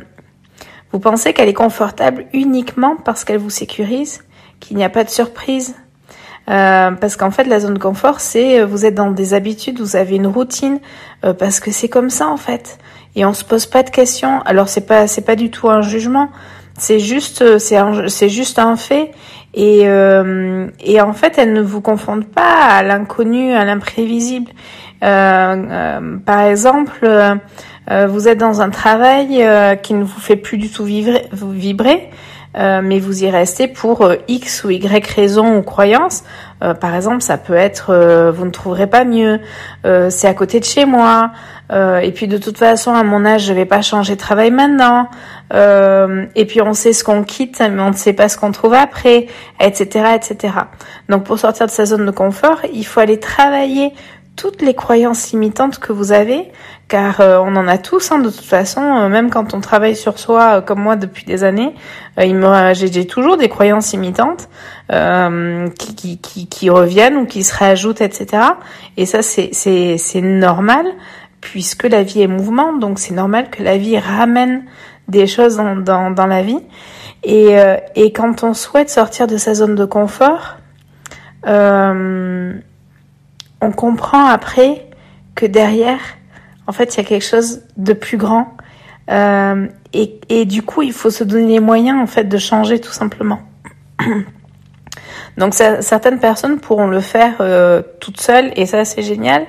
vous 0.90 0.98
pensez 0.98 1.32
qu'elle 1.32 1.48
est 1.48 1.54
confortable 1.54 2.26
uniquement 2.32 2.96
parce 2.96 3.24
qu'elle 3.24 3.38
vous 3.38 3.50
sécurise, 3.50 4.24
qu'il 4.58 4.76
n'y 4.76 4.84
a 4.84 4.88
pas 4.88 5.04
de 5.04 5.10
surprise? 5.10 5.76
Parce 6.46 7.16
qu'en 7.16 7.32
fait, 7.32 7.42
la 7.44 7.58
zone 7.58 7.74
de 7.74 7.78
confort, 7.80 8.20
c'est 8.20 8.62
vous 8.62 8.86
êtes 8.86 8.94
dans 8.94 9.10
des 9.10 9.34
habitudes, 9.34 9.80
vous 9.80 9.96
avez 9.96 10.14
une 10.14 10.28
routine, 10.28 10.78
parce 11.40 11.58
que 11.58 11.72
c'est 11.72 11.88
comme 11.88 12.08
ça 12.08 12.28
en 12.28 12.36
fait, 12.36 12.78
et 13.16 13.24
on 13.24 13.32
se 13.32 13.44
pose 13.44 13.66
pas 13.66 13.82
de 13.82 13.90
questions. 13.90 14.42
Alors 14.42 14.68
c'est 14.68 14.86
pas 14.86 15.08
c'est 15.08 15.22
pas 15.22 15.34
du 15.34 15.50
tout 15.50 15.68
un 15.68 15.82
jugement, 15.82 16.30
c'est 16.78 17.00
juste 17.00 17.58
c'est 17.58 17.80
c'est 18.06 18.28
juste 18.28 18.60
un 18.60 18.76
fait 18.76 19.10
et, 19.56 19.84
euh, 19.84 20.68
et 20.80 21.00
en 21.00 21.14
fait, 21.14 21.38
elles 21.38 21.54
ne 21.54 21.62
vous 21.62 21.80
confondent 21.80 22.26
pas 22.26 22.66
à 22.70 22.82
l'inconnu, 22.82 23.54
à 23.54 23.64
l'imprévisible. 23.64 24.52
Euh, 25.02 25.06
euh, 25.70 26.18
par 26.24 26.42
exemple, 26.42 27.08
vous 28.08 28.28
êtes 28.28 28.38
dans 28.38 28.60
un 28.60 28.70
travail 28.70 29.48
qui 29.82 29.94
ne 29.94 30.04
vous 30.04 30.20
fait 30.20 30.36
plus 30.36 30.58
du 30.58 30.70
tout 30.70 30.84
vibrer, 30.84 32.10
mais 32.54 32.98
vous 32.98 33.22
y 33.22 33.30
restez 33.30 33.68
pour 33.68 34.10
X 34.26 34.64
ou 34.64 34.70
Y 34.70 35.06
raison 35.06 35.56
ou 35.56 35.62
croyance. 35.62 36.24
par 36.80 36.96
exemple, 36.96 37.22
ça 37.22 37.38
peut 37.38 37.54
être 37.54 38.32
vous 38.34 38.44
ne 38.44 38.50
trouverez 38.50 38.88
pas 38.88 39.04
mieux, 39.04 39.38
c'est 39.84 40.26
à 40.26 40.34
côté 40.34 40.58
de 40.58 40.64
chez 40.64 40.84
moi, 40.84 41.30
et 41.72 42.10
puis 42.12 42.26
de 42.26 42.38
toute 42.38 42.58
façon 42.58 42.92
à 42.92 43.04
mon 43.04 43.24
âge 43.24 43.44
je 43.44 43.52
vais 43.52 43.66
pas 43.66 43.82
changer 43.82 44.16
de 44.16 44.20
travail 44.20 44.50
maintenant. 44.50 45.08
Euh, 45.52 46.26
et 46.34 46.44
puis 46.44 46.60
on 46.60 46.74
sait 46.74 46.92
ce 46.92 47.04
qu'on 47.04 47.22
quitte, 47.22 47.60
mais 47.60 47.82
on 47.82 47.90
ne 47.90 47.96
sait 47.96 48.12
pas 48.12 48.28
ce 48.28 48.36
qu'on 48.38 48.52
trouve 48.52 48.74
après, 48.74 49.26
etc., 49.60 50.16
etc. 50.16 50.54
Donc 51.08 51.24
pour 51.24 51.38
sortir 51.38 51.66
de 51.66 51.70
sa 51.70 51.84
zone 51.86 52.06
de 52.06 52.10
confort, 52.10 52.60
il 52.72 52.84
faut 52.84 53.00
aller 53.00 53.20
travailler 53.20 53.92
toutes 54.34 54.60
les 54.60 54.74
croyances 54.74 55.32
limitantes 55.32 55.78
que 55.78 55.94
vous 55.94 56.12
avez, 56.12 56.52
car 56.88 57.20
euh, 57.20 57.38
on 57.38 57.56
en 57.56 57.66
a 57.66 57.78
tous, 57.78 58.12
hein, 58.12 58.18
de 58.18 58.28
toute 58.28 58.44
façon, 58.44 58.82
euh, 58.82 59.08
même 59.08 59.30
quand 59.30 59.54
on 59.54 59.62
travaille 59.62 59.96
sur 59.96 60.18
soi, 60.18 60.60
comme 60.60 60.80
moi 60.80 60.96
depuis 60.96 61.24
des 61.24 61.42
années, 61.42 61.74
j'ai 62.18 63.06
toujours 63.06 63.38
des 63.38 63.48
croyances 63.48 63.92
limitantes 63.92 64.48
qui, 64.90 65.94
qui, 65.94 66.18
qui, 66.18 66.48
qui, 66.48 66.70
reviennent 66.70 67.16
ou 67.16 67.24
qui 67.24 67.44
se 67.44 67.56
réajoutent, 67.56 68.02
etc. 68.02 68.42
Et 68.98 69.06
ça, 69.06 69.22
c'est 69.22 70.20
normal, 70.20 70.84
puisque 71.40 71.84
la 71.84 72.02
vie 72.02 72.22
est 72.22 72.26
mouvement, 72.26 72.74
donc 72.74 72.98
c'est 72.98 73.14
normal 73.14 73.48
que 73.50 73.62
la 73.62 73.78
vie 73.78 73.98
ramène 73.98 74.64
des 75.08 75.26
choses 75.26 75.56
dans, 75.56 76.10
dans, 76.10 76.26
la 76.26 76.42
vie. 76.42 76.58
Et, 77.22 77.58
euh, 77.58 77.76
et 77.94 78.12
quand 78.12 78.42
on 78.44 78.54
souhaite 78.54 78.90
sortir 78.90 79.26
de 79.26 79.36
sa 79.36 79.54
zone 79.54 79.74
de 79.74 79.84
confort, 79.84 80.56
euh, 81.46 82.52
on 83.60 83.72
comprend 83.72 84.26
après 84.26 84.86
que 85.34 85.46
derrière, 85.46 86.00
en 86.66 86.72
fait, 86.72 86.94
il 86.94 86.98
y 86.98 87.00
a 87.00 87.04
quelque 87.04 87.24
chose 87.24 87.62
de 87.76 87.92
plus 87.92 88.16
grand. 88.16 88.56
Euh, 89.10 89.66
et, 89.92 90.20
et 90.28 90.44
du 90.44 90.62
coup, 90.62 90.82
il 90.82 90.92
faut 90.92 91.10
se 91.10 91.24
donner 91.24 91.46
les 91.46 91.60
moyens, 91.60 92.00
en 92.00 92.06
fait, 92.06 92.24
de 92.24 92.38
changer 92.38 92.80
tout 92.80 92.92
simplement. 92.92 93.40
Donc 95.38 95.52
certaines 95.52 96.18
personnes 96.18 96.58
pourront 96.60 96.86
le 96.86 97.00
faire 97.00 97.42
toutes 98.00 98.20
seules 98.20 98.52
et 98.56 98.64
ça 98.64 98.86
c'est 98.86 99.02
génial, 99.02 99.44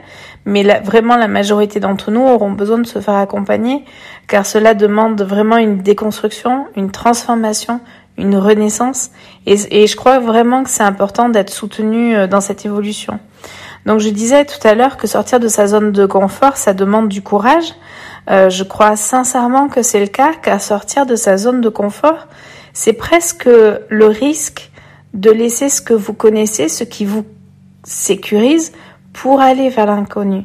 mais 0.48 0.64
vraiment 0.80 1.18
la 1.18 1.28
majorité 1.28 1.82
d'entre 1.82 2.10
nous 2.10 2.22
auront 2.22 2.52
besoin 2.52 2.80
de 2.80 2.88
se 2.88 3.00
faire 3.00 3.16
accompagner 3.16 3.84
car 4.28 4.46
cela 4.46 4.74
demande 4.74 5.22
vraiment 5.22 5.58
une 5.58 5.80
déconstruction, 5.80 6.68
une 6.78 6.90
transformation, 6.90 7.82
une 8.18 8.38
renaissance 8.38 9.12
et, 9.46 9.58
et 9.70 9.88
je 9.88 9.96
crois 9.98 10.20
vraiment 10.20 10.64
que 10.64 10.70
c'est 10.70 10.84
important 10.84 11.28
d'être 11.28 11.50
soutenu 11.50 12.16
euh, 12.16 12.28
dans 12.28 12.40
cette 12.40 12.66
évolution. 12.66 13.20
Donc 13.86 14.00
je 14.00 14.08
disais 14.10 14.46
tout 14.46 14.66
à 14.66 14.74
l'heure 14.74 14.96
que 14.96 15.06
sortir 15.06 15.42
de 15.42 15.50
sa 15.50 15.68
zone 15.68 15.92
de 15.92 16.06
confort, 16.06 16.56
ça 16.56 16.74
demande 16.74 17.10
du 17.10 17.22
courage. 17.22 17.74
Euh, 18.30 18.50
je 18.50 18.64
crois 18.64 18.96
sincèrement 18.96 19.68
que 19.68 19.82
c'est 19.82 20.00
le 20.00 20.08
cas 20.08 20.32
car 20.42 20.62
sortir 20.62 21.06
de 21.06 21.18
sa 21.18 21.36
zone 21.36 21.60
de 21.60 21.70
confort, 21.70 22.28
c'est 22.72 22.94
presque 22.94 23.46
le 23.46 24.06
risque 24.06 24.72
de 25.14 25.30
laisser 25.30 25.68
ce 25.68 25.82
que 25.82 25.94
vous 25.94 26.14
connaissez, 26.14 26.70
ce 26.70 26.86
qui 26.86 27.04
vous 27.04 27.26
sécurise 27.84 28.72
pour 29.18 29.42
aller 29.42 29.70
vers 29.70 29.88
l'inconnu. 29.88 30.44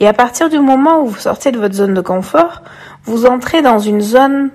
Et 0.00 0.08
à 0.08 0.14
partir 0.14 0.48
du 0.48 0.58
moment 0.58 1.02
où 1.02 1.06
vous 1.06 1.18
sortez 1.18 1.52
de 1.52 1.58
votre 1.58 1.74
zone 1.74 1.92
de 1.92 2.00
confort, 2.00 2.62
vous 3.04 3.26
entrez 3.26 3.60
dans 3.60 3.78
une 3.78 4.00
zone 4.00 4.50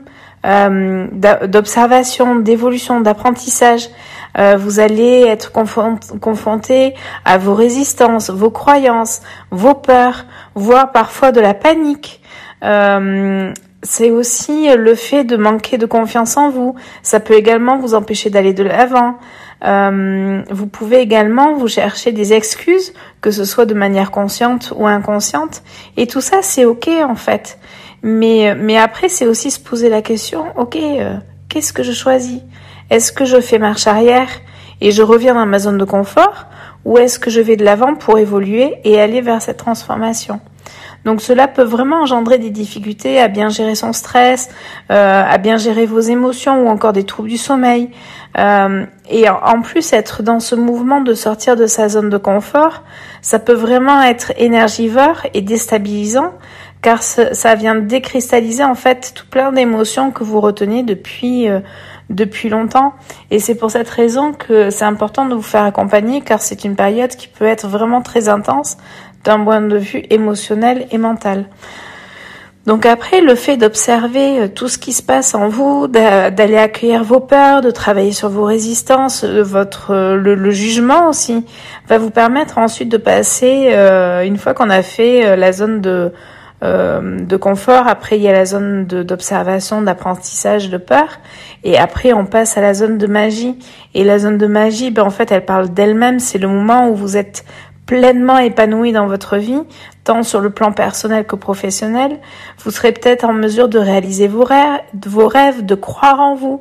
euh, 0.45 1.07
d'observation, 1.47 2.35
d'évolution, 2.37 2.99
d'apprentissage. 2.99 3.89
Euh, 4.37 4.57
vous 4.57 4.79
allez 4.79 5.21
être 5.21 5.51
confronté 5.51 6.95
à 7.25 7.37
vos 7.37 7.53
résistances, 7.53 8.31
vos 8.31 8.49
croyances, 8.49 9.21
vos 9.51 9.75
peurs, 9.75 10.25
voire 10.55 10.91
parfois 10.91 11.31
de 11.31 11.39
la 11.39 11.53
panique. 11.53 12.21
Euh, 12.63 13.53
c'est 13.83 14.11
aussi 14.11 14.67
le 14.75 14.95
fait 14.95 15.23
de 15.23 15.37
manquer 15.37 15.77
de 15.77 15.85
confiance 15.85 16.35
en 16.37 16.49
vous. 16.49 16.75
Ça 17.01 17.19
peut 17.19 17.35
également 17.35 17.77
vous 17.77 17.93
empêcher 17.93 18.29
d'aller 18.29 18.53
de 18.53 18.63
l'avant. 18.63 19.17
Euh, 19.65 20.41
vous 20.49 20.67
pouvez 20.67 20.99
également 20.99 21.53
vous 21.55 21.67
chercher 21.67 22.11
des 22.11 22.33
excuses, 22.33 22.93
que 23.21 23.31
ce 23.31 23.45
soit 23.45 23.65
de 23.65 23.73
manière 23.73 24.11
consciente 24.11 24.73
ou 24.75 24.85
inconsciente. 24.85 25.63
Et 25.97 26.07
tout 26.07 26.21
ça, 26.21 26.41
c'est 26.41 26.65
ok 26.65 26.89
en 27.03 27.15
fait. 27.15 27.57
Mais, 28.01 28.55
mais 28.55 28.77
après, 28.77 29.09
c'est 29.09 29.25
aussi 29.25 29.51
se 29.51 29.59
poser 29.59 29.89
la 29.89 30.01
question, 30.01 30.45
ok, 30.55 30.77
euh, 30.77 31.17
qu'est-ce 31.49 31.73
que 31.73 31.83
je 31.83 31.91
choisis? 31.91 32.41
Est-ce 32.89 33.11
que 33.11 33.25
je 33.25 33.41
fais 33.41 33.59
marche 33.59 33.87
arrière 33.87 34.29
et 34.81 34.91
je 34.91 35.03
reviens 35.03 35.35
dans 35.35 35.45
ma 35.45 35.59
zone 35.59 35.77
de 35.77 35.85
confort? 35.85 36.45
Ou 36.85 36.97
est-ce 36.97 37.19
que 37.19 37.29
je 37.29 37.41
vais 37.41 37.57
de 37.57 37.65
l'avant 37.65 37.95
pour 37.95 38.17
évoluer 38.17 38.75
et 38.85 39.01
aller 39.01 39.19
vers 39.19 39.41
cette 39.41 39.57
transformation? 39.57 40.39
Donc 41.05 41.21
cela 41.21 41.47
peut 41.47 41.63
vraiment 41.63 42.01
engendrer 42.01 42.37
des 42.37 42.49
difficultés 42.49 43.19
à 43.19 43.27
bien 43.27 43.49
gérer 43.49 43.75
son 43.75 43.93
stress, 43.93 44.49
euh, 44.91 45.23
à 45.25 45.37
bien 45.37 45.57
gérer 45.57 45.85
vos 45.85 45.99
émotions 45.99 46.65
ou 46.65 46.67
encore 46.67 46.93
des 46.93 47.05
troubles 47.05 47.29
du 47.29 47.37
sommeil. 47.37 47.89
Euh, 48.37 48.85
et 49.09 49.27
en 49.29 49.61
plus, 49.61 49.93
être 49.93 50.21
dans 50.21 50.39
ce 50.39 50.55
mouvement 50.55 51.01
de 51.01 51.13
sortir 51.13 51.55
de 51.55 51.67
sa 51.67 51.89
zone 51.89 52.09
de 52.09 52.17
confort, 52.17 52.83
ça 53.21 53.39
peut 53.39 53.53
vraiment 53.53 54.01
être 54.03 54.33
énergivore 54.37 55.21
et 55.33 55.41
déstabilisant, 55.41 56.33
car 56.81 57.01
ça 57.01 57.55
vient 57.55 57.75
décristalliser 57.75 58.63
en 58.63 58.75
fait 58.75 59.13
tout 59.15 59.25
plein 59.25 59.51
d'émotions 59.51 60.11
que 60.11 60.23
vous 60.23 60.39
retenez 60.39 60.83
depuis 60.83 61.49
euh, 61.49 61.59
depuis 62.09 62.49
longtemps. 62.49 62.93
Et 63.31 63.39
c'est 63.39 63.55
pour 63.55 63.71
cette 63.71 63.89
raison 63.89 64.33
que 64.33 64.69
c'est 64.69 64.85
important 64.85 65.25
de 65.25 65.35
vous 65.35 65.41
faire 65.41 65.63
accompagner, 65.63 66.21
car 66.21 66.41
c'est 66.41 66.63
une 66.63 66.75
période 66.75 67.11
qui 67.11 67.27
peut 67.27 67.45
être 67.45 67.67
vraiment 67.67 68.01
très 68.01 68.29
intense 68.29 68.77
d'un 69.23 69.43
point 69.43 69.61
de 69.61 69.77
vue 69.77 70.03
émotionnel 70.09 70.87
et 70.91 70.97
mental. 70.97 71.45
Donc 72.69 72.85
après, 72.85 73.21
le 73.21 73.33
fait 73.33 73.57
d'observer 73.57 74.41
euh, 74.41 74.47
tout 74.47 74.67
ce 74.67 74.77
qui 74.77 74.93
se 74.93 75.01
passe 75.01 75.33
en 75.33 75.47
vous, 75.47 75.87
d'aller 75.87 76.57
accueillir 76.57 77.03
vos 77.03 77.19
peurs, 77.19 77.61
de 77.61 77.71
travailler 77.71 78.11
sur 78.11 78.29
vos 78.29 78.43
résistances, 78.43 79.23
euh, 79.23 79.41
votre 79.41 79.91
euh, 79.91 80.15
le, 80.15 80.51
jugement 80.51 81.09
aussi, 81.09 81.45
va 81.87 81.97
vous 81.97 82.11
permettre 82.11 82.59
ensuite 82.59 82.89
de 82.89 82.97
passer, 82.97 83.73
une 84.23 84.37
fois 84.37 84.53
qu'on 84.53 84.69
a 84.69 84.83
fait 84.83 85.35
la 85.35 85.51
zone 85.51 85.81
de 85.81 86.11
de 86.61 87.37
confort, 87.37 87.87
après 87.87 88.17
il 88.17 88.21
y 88.21 88.27
a 88.27 88.33
la 88.33 88.43
zone 88.43 88.85
d'observation, 88.85 89.81
d'apprentissage, 89.81 90.69
de 90.69 90.75
peur, 90.75 91.07
et 91.63 91.77
après 91.77 92.11
on 92.11 92.25
passe 92.25 92.57
à 92.57 92.61
la 92.61 92.73
zone 92.73 92.97
de 92.97 93.07
magie. 93.07 93.57
Et 93.93 94.03
la 94.03 94.19
zone 94.19 94.37
de 94.37 94.45
magie, 94.45 94.91
ben 94.91 95.03
en 95.03 95.09
fait, 95.09 95.31
elle 95.31 95.45
parle 95.45 95.69
d'elle-même. 95.69 96.19
C'est 96.19 96.37
le 96.37 96.49
moment 96.49 96.89
où 96.89 96.95
vous 96.95 97.15
êtes 97.15 97.45
pleinement 97.89 98.37
épanoui 98.37 98.91
dans 98.91 99.07
votre 99.07 99.37
vie, 99.37 99.63
tant 100.03 100.21
sur 100.21 100.41
le 100.41 100.51
plan 100.51 100.71
personnel 100.71 101.25
que 101.25 101.35
professionnel, 101.35 102.19
vous 102.59 102.69
serez 102.69 102.91
peut-être 102.91 103.23
en 103.23 103.33
mesure 103.33 103.67
de 103.67 103.79
réaliser 103.79 104.27
vos 104.27 104.43
rêves, 104.43 105.65
de 105.65 105.73
croire 105.73 106.19
en 106.19 106.35
vous, 106.35 106.59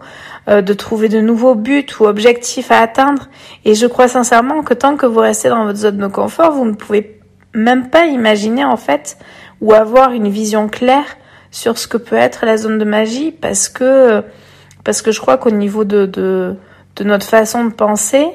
euh, 0.49 0.62
de 0.62 0.73
trouver 0.73 1.11
de 1.11 1.20
nouveaux 1.20 1.54
buts 1.54 1.85
ou 2.00 2.06
objectifs 2.06 2.70
à 2.70 2.80
atteindre. 2.80 3.28
Et 3.66 3.75
je 3.75 3.87
crois 3.87 4.08
sincèrement 4.08 4.62
que 4.62 4.73
tant 4.73 4.97
que 4.97 5.04
vous 5.04 5.20
restez 5.20 5.50
dans 5.50 5.66
votre 5.66 5.78
zone 5.78 5.99
de 5.99 6.06
confort, 6.06 6.52
vous 6.52 6.64
ne 6.64 6.73
pouvez 6.73 7.20
même 7.52 7.90
pas 7.90 8.06
imaginer 8.06 8.64
en 8.64 8.78
fait 8.78 9.18
ou 9.61 9.75
avoir 9.75 10.12
une 10.12 10.28
vision 10.28 10.66
claire 10.70 11.18
sur 11.50 11.76
ce 11.76 11.87
que 11.87 11.99
peut 11.99 12.16
être 12.16 12.47
la 12.47 12.56
zone 12.56 12.78
de 12.78 12.87
magie 12.87 13.32
parce 13.32 13.68
que 13.68 14.23
parce 14.82 15.02
que 15.02 15.12
je 15.12 15.20
crois 15.20 15.37
qu'au 15.37 15.50
niveau 15.50 15.85
de, 15.85 16.06
de, 16.06 16.56
de 16.97 17.04
notre 17.04 17.26
façon 17.26 17.66
de 17.66 17.73
penser, 17.73 18.26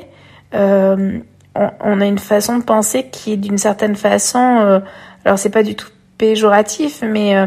euh, 0.53 1.17
on, 1.55 2.01
a 2.01 2.05
une 2.05 2.19
façon 2.19 2.57
de 2.57 2.63
penser 2.63 3.07
qui 3.11 3.33
est 3.33 3.37
d'une 3.37 3.57
certaine 3.57 3.95
façon, 3.95 4.59
euh, 4.61 4.79
alors 5.25 5.37
c'est 5.37 5.49
pas 5.49 5.63
du 5.63 5.75
tout 5.75 5.89
péjoratif, 6.17 7.03
mais 7.03 7.35
euh, 7.35 7.45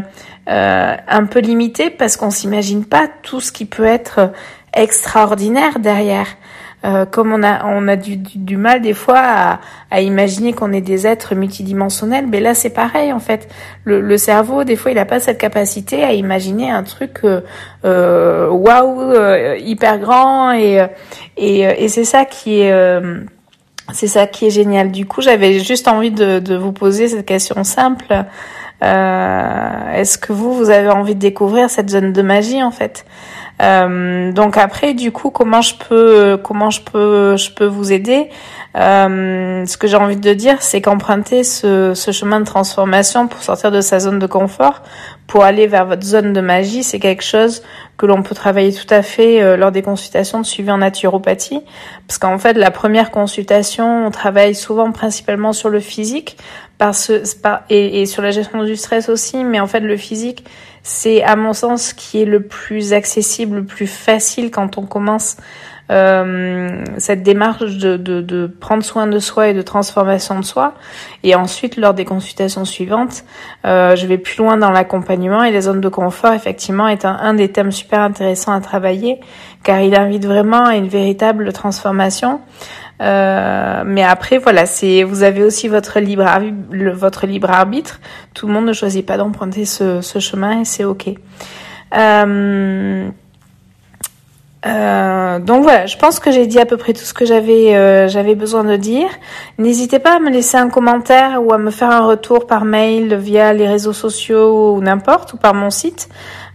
euh, 0.48 0.94
un 1.08 1.24
peu 1.24 1.40
limité 1.40 1.90
parce 1.90 2.16
qu'on 2.16 2.30
s'imagine 2.30 2.84
pas 2.84 3.08
tout 3.22 3.40
ce 3.40 3.50
qui 3.50 3.64
peut 3.64 3.84
être 3.84 4.32
extraordinaire 4.74 5.78
derrière. 5.78 6.26
comme 7.10 7.32
on 7.32 7.42
a 7.42 7.64
on 7.66 7.88
a 7.88 7.96
du, 7.96 8.16
du, 8.16 8.56
mal 8.56 8.80
des 8.80 8.94
fois 8.94 9.18
à, 9.18 9.60
à 9.90 10.00
imaginer 10.02 10.52
qu'on 10.52 10.72
est 10.72 10.80
des 10.80 11.04
êtres 11.04 11.34
multidimensionnels, 11.34 12.26
mais 12.28 12.38
là 12.38 12.54
c'est 12.54 12.70
pareil 12.70 13.12
en 13.12 13.18
fait. 13.18 13.48
Le, 13.84 14.00
le, 14.00 14.16
cerveau 14.18 14.62
des 14.62 14.76
fois 14.76 14.92
il 14.92 14.98
a 14.98 15.04
pas 15.04 15.18
cette 15.18 15.38
capacité 15.38 16.04
à 16.04 16.12
imaginer 16.12 16.70
un 16.70 16.84
truc 16.84 17.22
waouh 17.82 19.14
hyper 19.58 19.98
grand 19.98 20.52
et 20.52 20.86
et, 21.36 21.60
et 21.62 21.88
c'est 21.88 22.04
ça 22.04 22.24
qui 22.24 22.60
est 22.60 22.72
c'est 23.92 24.08
ça 24.08 24.26
qui 24.26 24.46
est 24.46 24.50
génial. 24.50 24.90
Du 24.90 25.06
coup, 25.06 25.20
j'avais 25.20 25.60
juste 25.60 25.88
envie 25.88 26.10
de, 26.10 26.56
vous 26.56 26.72
poser 26.72 27.08
cette 27.08 27.26
question 27.26 27.62
simple. 27.64 28.24
Euh, 28.82 29.92
Est-ce 29.94 30.18
que 30.18 30.32
vous, 30.32 30.52
vous 30.54 30.70
avez 30.70 30.90
envie 30.90 31.14
de 31.14 31.20
découvrir 31.20 31.70
cette 31.70 31.90
zone 31.90 32.12
de 32.12 32.22
magie 32.22 32.62
en 32.62 32.70
fait? 32.70 33.06
Euh, 33.62 34.32
Donc 34.32 34.56
après, 34.58 34.92
du 34.92 35.12
coup, 35.12 35.30
comment 35.30 35.62
je 35.62 35.74
peux, 35.76 36.38
comment 36.42 36.70
je 36.70 36.82
peux, 36.82 37.36
je 37.36 37.50
peux 37.52 37.66
vous 37.66 37.92
aider? 37.92 38.28
Euh, 38.76 39.64
Ce 39.64 39.76
que 39.78 39.86
j'ai 39.86 39.96
envie 39.96 40.16
de 40.16 40.34
dire, 40.34 40.60
c'est 40.60 40.82
qu'emprunter 40.82 41.44
ce 41.44 41.94
chemin 42.12 42.40
de 42.40 42.44
transformation 42.44 43.28
pour 43.28 43.42
sortir 43.42 43.70
de 43.70 43.80
sa 43.80 43.98
zone 44.00 44.18
de 44.18 44.26
confort, 44.26 44.82
pour 45.26 45.42
aller 45.42 45.66
vers 45.66 45.86
votre 45.86 46.04
zone 46.04 46.32
de 46.32 46.40
magie, 46.40 46.82
c'est 46.82 47.00
quelque 47.00 47.24
chose 47.24 47.62
que 47.96 48.06
l'on 48.06 48.22
peut 48.22 48.34
travailler 48.34 48.72
tout 48.72 48.92
à 48.92 49.02
fait 49.02 49.42
euh, 49.42 49.56
lors 49.56 49.72
des 49.72 49.82
consultations 49.82 50.40
de 50.40 50.46
suivi 50.46 50.70
en 50.70 50.78
naturopathie. 50.78 51.60
Parce 52.06 52.18
qu'en 52.18 52.38
fait, 52.38 52.54
la 52.54 52.70
première 52.70 53.10
consultation, 53.10 54.06
on 54.06 54.10
travaille 54.10 54.54
souvent 54.54 54.92
principalement 54.92 55.52
sur 55.52 55.68
le 55.68 55.80
physique 55.80 56.36
parce, 56.78 57.10
et, 57.70 58.02
et 58.02 58.06
sur 58.06 58.22
la 58.22 58.30
gestion 58.30 58.62
du 58.62 58.76
stress 58.76 59.08
aussi. 59.08 59.42
Mais 59.42 59.58
en 59.58 59.66
fait, 59.66 59.80
le 59.80 59.96
physique, 59.96 60.44
c'est 60.82 61.22
à 61.24 61.34
mon 61.34 61.52
sens 61.52 61.92
qui 61.92 62.22
est 62.22 62.26
le 62.26 62.42
plus 62.42 62.92
accessible, 62.92 63.56
le 63.56 63.64
plus 63.64 63.88
facile 63.88 64.50
quand 64.52 64.78
on 64.78 64.86
commence 64.86 65.36
euh, 65.90 66.84
cette 66.98 67.22
démarche 67.22 67.76
de, 67.76 67.96
de, 67.96 68.20
de, 68.20 68.46
prendre 68.46 68.82
soin 68.82 69.06
de 69.06 69.18
soi 69.18 69.48
et 69.48 69.54
de 69.54 69.62
transformation 69.62 70.40
de 70.40 70.44
soi. 70.44 70.74
Et 71.22 71.34
ensuite, 71.34 71.76
lors 71.76 71.94
des 71.94 72.04
consultations 72.04 72.64
suivantes, 72.64 73.24
euh, 73.64 73.94
je 73.94 74.06
vais 74.06 74.18
plus 74.18 74.38
loin 74.38 74.56
dans 74.56 74.70
l'accompagnement 74.70 75.44
et 75.44 75.52
les 75.52 75.62
zones 75.62 75.80
de 75.80 75.88
confort, 75.88 76.32
effectivement, 76.32 76.88
est 76.88 77.04
un, 77.04 77.16
un, 77.16 77.34
des 77.34 77.52
thèmes 77.52 77.70
super 77.70 78.00
intéressants 78.00 78.52
à 78.52 78.60
travailler, 78.60 79.20
car 79.62 79.80
il 79.80 79.94
invite 79.94 80.26
vraiment 80.26 80.64
à 80.64 80.76
une 80.76 80.88
véritable 80.88 81.52
transformation. 81.52 82.40
Euh, 83.02 83.82
mais 83.84 84.02
après, 84.02 84.38
voilà, 84.38 84.66
c'est 84.66 85.02
vous 85.02 85.22
avez 85.22 85.42
aussi 85.42 85.68
votre 85.68 86.00
libre 86.00 86.26
votre 86.94 87.26
libre 87.26 87.50
arbitre. 87.50 88.00
Tout 88.34 88.46
le 88.46 88.54
monde 88.54 88.66
ne 88.66 88.72
choisit 88.72 89.04
pas 89.04 89.18
d'emprunter 89.18 89.64
ce, 89.64 90.00
ce 90.00 90.18
chemin 90.18 90.60
et 90.60 90.64
c'est 90.64 90.84
ok. 90.84 91.10
Euh, 91.96 93.08
euh, 94.66 95.38
donc 95.38 95.62
voilà, 95.62 95.86
je 95.86 95.96
pense 95.96 96.18
que 96.18 96.30
j'ai 96.32 96.46
dit 96.46 96.58
à 96.58 96.66
peu 96.66 96.76
près 96.76 96.92
tout 96.92 97.04
ce 97.04 97.14
que 97.14 97.24
j'avais 97.24 97.76
euh, 97.76 98.08
j'avais 98.08 98.34
besoin 98.34 98.64
de 98.64 98.76
dire. 98.76 99.08
N'hésitez 99.58 99.98
pas 99.98 100.16
à 100.16 100.18
me 100.18 100.30
laisser 100.30 100.56
un 100.56 100.68
commentaire 100.68 101.40
ou 101.44 101.52
à 101.52 101.58
me 101.58 101.70
faire 101.70 101.90
un 101.90 102.04
retour 102.04 102.46
par 102.46 102.64
mail 102.64 103.14
via 103.14 103.52
les 103.52 103.68
réseaux 103.68 103.92
sociaux 103.92 104.74
ou 104.74 104.80
n'importe 104.80 105.34
ou 105.34 105.36
par 105.36 105.54
mon 105.54 105.70
site 105.70 106.08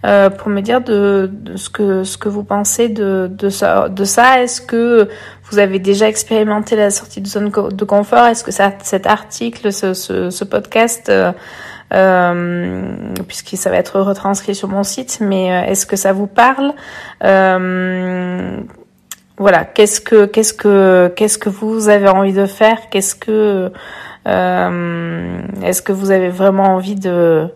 euh, 0.05 0.29
pour 0.29 0.49
me 0.49 0.61
dire 0.61 0.81
de, 0.81 1.31
ce 1.55 1.69
que 1.69 2.03
ce 2.03 2.17
que 2.17 2.27
vous 2.27 2.43
pensez 2.43 2.89
de 2.89 3.49
ça. 3.49 3.87
Est-ce 4.41 4.61
que 4.61 5.07
vous 5.49 5.59
avez 5.59 5.79
déjà 5.79 6.09
expérimenté 6.09 6.75
la 6.75 6.89
sortie 6.89 7.21
de 7.21 7.27
zone 7.27 7.49
de 7.49 7.85
confort? 7.85 8.25
Est-ce 8.25 8.43
que 8.43 8.51
cet 8.51 9.07
article, 9.07 9.71
ce, 9.71 10.43
podcast 10.43 11.09
puisque 13.27 13.57
ça 13.57 13.69
va 13.69 13.77
être 13.77 13.99
retranscrit 13.99 14.55
sur 14.55 14.67
mon 14.67 14.83
site, 14.83 15.19
mais 15.21 15.51
euh, 15.51 15.71
est-ce 15.71 15.85
que 15.85 15.95
ça 15.95 16.13
vous 16.13 16.27
parle? 16.27 16.73
Euh, 17.23 18.57
voilà, 19.37 19.65
qu'est-ce 19.65 19.99
que 20.01 20.25
qu'est-ce 20.25 20.53
que 20.53 21.11
qu'est-ce 21.15 21.37
que 21.37 21.49
vous 21.49 21.89
avez 21.89 22.07
envie 22.07 22.33
de 22.33 22.45
faire? 22.45 22.89
Qu'est-ce 22.91 23.15
que 23.15 23.71
euh, 24.27 25.41
est-ce 25.63 25.81
que 25.81 25.91
vous 25.91 26.11
avez 26.11 26.29
vraiment 26.29 26.75
envie 26.75 26.95
de 26.95 27.47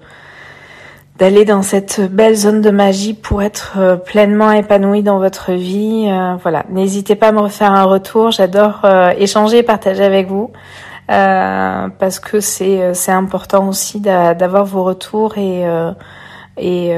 d'aller 1.19 1.45
dans 1.45 1.61
cette 1.61 2.01
belle 2.11 2.35
zone 2.35 2.61
de 2.61 2.71
magie 2.71 3.13
pour 3.13 3.41
être 3.41 3.75
euh, 3.77 3.95
pleinement 3.95 4.51
épanoui 4.51 5.03
dans 5.03 5.19
votre 5.19 5.51
vie? 5.51 6.07
Euh, 6.09 6.35
voilà, 6.41 6.65
n'hésitez 6.69 7.15
pas 7.15 7.27
à 7.27 7.31
me 7.31 7.39
refaire 7.39 7.71
un 7.71 7.83
retour. 7.85 8.31
J'adore 8.31 8.85
échanger 9.17 9.61
partager 9.61 10.03
avec 10.03 10.27
vous 10.27 10.51
parce 11.07 12.19
que 12.19 12.39
c'est 12.39 12.93
c'est 12.93 13.11
important 13.11 13.67
aussi 13.67 13.99
d'avoir 13.99 14.65
vos 14.65 14.83
retours 14.83 15.37
et 15.37 15.65
et 16.57 16.95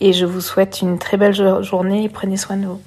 et 0.00 0.12
je 0.12 0.26
vous 0.26 0.40
souhaite 0.40 0.82
une 0.82 0.98
très 0.98 1.16
belle 1.16 1.34
journée 1.62 2.04
et 2.04 2.08
prenez 2.08 2.36
soin 2.36 2.56
de 2.56 2.66
vous. 2.66 2.80